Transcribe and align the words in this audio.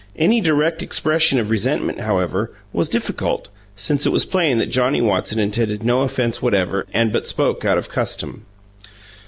Any 0.15 0.41
direct 0.41 0.81
expression 0.81 1.37
of 1.37 1.51
resentment, 1.51 1.99
however, 1.99 2.51
was 2.73 2.89
difficult, 2.89 3.49
since 3.75 4.03
it 4.03 4.11
was 4.11 4.25
plain 4.25 4.57
that 4.57 4.71
Johnnie 4.71 4.99
Watson 4.99 5.37
intended 5.37 5.83
no 5.83 6.01
offense 6.01 6.41
whatever 6.41 6.87
and 6.91 7.13
but 7.13 7.27
spoke 7.27 7.63
out 7.65 7.77
of 7.77 7.87
custom. 7.89 8.47